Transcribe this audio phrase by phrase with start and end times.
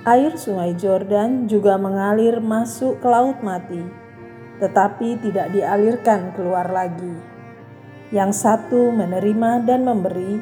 [0.09, 3.85] Air Sungai Jordan juga mengalir masuk ke Laut Mati,
[4.65, 7.13] tetapi tidak dialirkan keluar lagi.
[8.17, 10.41] Yang satu menerima dan memberi,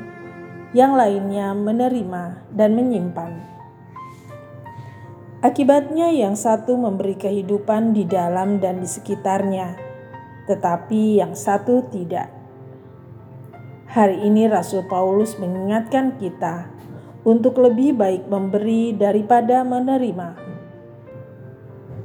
[0.79, 3.35] yang lainnya menerima dan menyimpan.
[5.41, 9.73] Akibatnya, yang satu memberi kehidupan di dalam dan di sekitarnya,
[10.45, 12.29] tetapi yang satu tidak.
[13.89, 16.69] Hari ini, Rasul Paulus mengingatkan kita
[17.25, 20.37] untuk lebih baik memberi daripada menerima.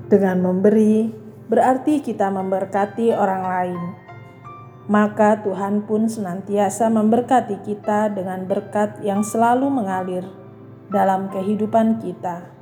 [0.08, 1.12] Dengan memberi,
[1.52, 3.82] berarti kita memberkati orang lain.
[4.88, 10.24] Maka Tuhan pun senantiasa memberkati kita dengan berkat yang selalu mengalir
[10.88, 12.55] dalam kehidupan kita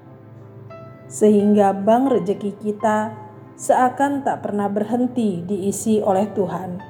[1.13, 3.13] sehingga bank rejeki kita
[3.53, 6.81] seakan tak pernah berhenti diisi oleh Tuhan.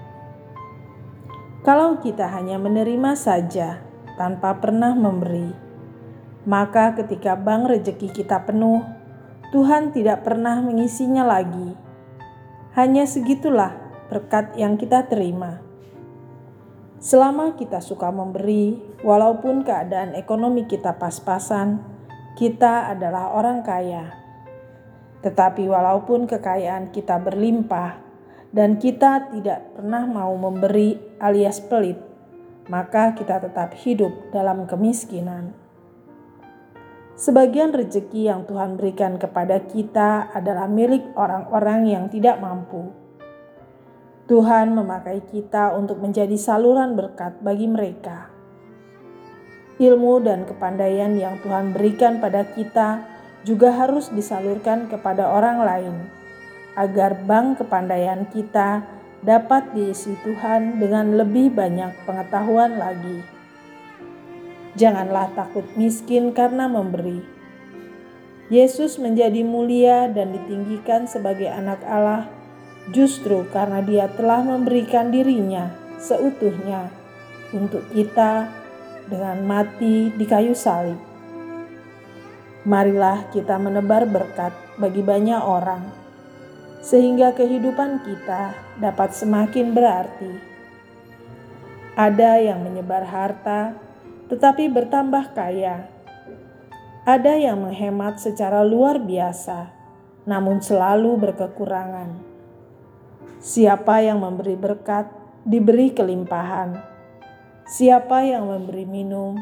[1.67, 3.83] Kalau kita hanya menerima saja
[4.15, 5.51] tanpa pernah memberi,
[6.47, 8.79] maka ketika bank rejeki kita penuh,
[9.51, 11.75] Tuhan tidak pernah mengisinya lagi.
[12.79, 13.75] Hanya segitulah
[14.07, 15.59] berkat yang kita terima.
[17.03, 21.92] Selama kita suka memberi, walaupun keadaan ekonomi kita pas-pasan,
[22.33, 24.09] kita adalah orang kaya.
[25.21, 28.01] Tetapi walaupun kekayaan kita berlimpah
[28.49, 32.01] dan kita tidak pernah mau memberi alias pelit,
[32.67, 35.53] maka kita tetap hidup dalam kemiskinan.
[37.13, 42.89] Sebagian rezeki yang Tuhan berikan kepada kita adalah milik orang-orang yang tidak mampu.
[44.25, 48.32] Tuhan memakai kita untuk menjadi saluran berkat bagi mereka
[49.81, 53.05] ilmu dan kepandaian yang Tuhan berikan pada kita
[53.43, 55.95] juga harus disalurkan kepada orang lain,
[56.77, 58.85] agar bank kepandaian kita
[59.23, 63.23] dapat diisi Tuhan dengan lebih banyak pengetahuan lagi.
[64.75, 67.23] Janganlah takut miskin karena memberi.
[68.51, 72.27] Yesus menjadi mulia dan ditinggikan sebagai Anak Allah
[72.91, 76.91] justru karena Dia telah memberikan dirinya seutuhnya
[77.55, 78.62] untuk kita
[79.13, 80.97] dengan mati di kayu salib.
[82.65, 85.85] Marilah kita menebar berkat bagi banyak orang,
[86.81, 90.33] sehingga kehidupan kita dapat semakin berarti.
[91.93, 93.77] Ada yang menyebar harta,
[94.33, 95.85] tetapi bertambah kaya.
[97.05, 99.69] Ada yang menghemat secara luar biasa,
[100.25, 102.17] namun selalu berkekurangan.
[103.43, 105.11] Siapa yang memberi berkat,
[105.43, 106.92] diberi kelimpahan
[107.63, 109.39] Siapa yang memberi minum,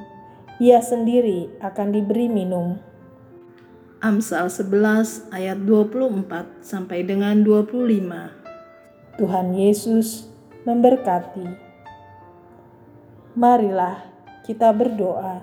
[0.61, 2.77] ia sendiri akan diberi minum.
[3.97, 9.17] Amsal 11 ayat 24 sampai dengan 25.
[9.17, 10.29] Tuhan Yesus
[10.69, 11.49] memberkati.
[13.33, 14.05] Marilah
[14.45, 15.41] kita berdoa.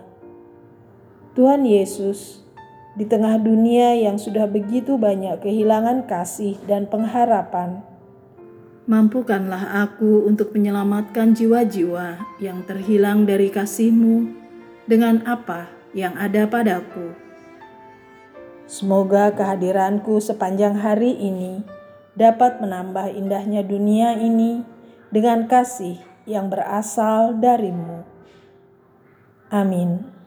[1.34, 2.46] Tuhan Yesus,
[2.94, 7.82] di tengah dunia yang sudah begitu banyak kehilangan kasih dan pengharapan,
[8.88, 14.32] Mampukanlah aku untuk menyelamatkan jiwa-jiwa yang terhilang dari kasih-Mu
[14.88, 17.12] dengan apa yang ada padaku.
[18.64, 21.61] Semoga kehadiranku sepanjang hari ini
[22.17, 24.64] dapat menambah indahnya dunia ini
[25.12, 28.08] dengan kasih yang berasal darimu.
[29.52, 30.17] Amin.